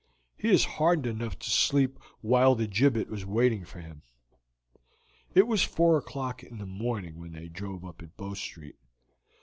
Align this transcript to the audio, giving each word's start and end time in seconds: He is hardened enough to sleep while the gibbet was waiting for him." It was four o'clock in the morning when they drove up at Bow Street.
He 0.35 0.49
is 0.49 0.65
hardened 0.81 1.05
enough 1.05 1.37
to 1.37 1.49
sleep 1.51 1.99
while 2.21 2.55
the 2.55 2.65
gibbet 2.65 3.07
was 3.07 3.23
waiting 3.23 3.63
for 3.63 3.81
him." 3.81 4.01
It 5.35 5.45
was 5.45 5.61
four 5.63 5.95
o'clock 5.95 6.41
in 6.41 6.57
the 6.57 6.65
morning 6.65 7.19
when 7.19 7.33
they 7.33 7.49
drove 7.49 7.85
up 7.85 8.01
at 8.01 8.17
Bow 8.17 8.33
Street. 8.33 8.79